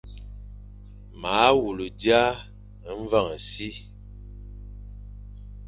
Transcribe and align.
Ma 1.21 1.35
wule 1.57 1.87
dia 1.99 2.21
mveñ 3.07 3.25
e 3.35 3.37
si, 3.49 3.69